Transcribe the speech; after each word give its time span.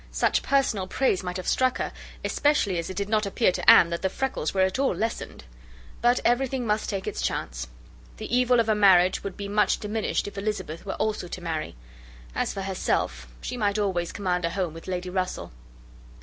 Such 0.09 0.41
personal 0.41 0.87
praise 0.87 1.21
might 1.21 1.37
have 1.37 1.47
struck 1.47 1.77
her, 1.77 1.93
especially 2.25 2.79
as 2.79 2.89
it 2.89 2.97
did 2.97 3.07
not 3.07 3.27
appear 3.27 3.51
to 3.51 3.69
Anne 3.69 3.91
that 3.91 4.01
the 4.01 4.09
freckles 4.09 4.51
were 4.51 4.61
at 4.63 4.79
all 4.79 4.95
lessened. 4.95 5.43
But 6.01 6.19
everything 6.25 6.65
must 6.65 6.89
take 6.89 7.05
its 7.05 7.21
chance. 7.21 7.67
The 8.17 8.35
evil 8.35 8.59
of 8.59 8.67
a 8.67 8.73
marriage 8.73 9.23
would 9.23 9.37
be 9.37 9.47
much 9.47 9.77
diminished, 9.79 10.27
if 10.27 10.39
Elizabeth 10.39 10.87
were 10.87 10.93
also 10.95 11.27
to 11.27 11.39
marry. 11.41 11.75
As 12.33 12.51
for 12.51 12.63
herself, 12.63 13.27
she 13.41 13.57
might 13.57 13.77
always 13.77 14.11
command 14.11 14.43
a 14.43 14.49
home 14.49 14.73
with 14.73 14.87
Lady 14.87 15.11
Russell. 15.11 15.51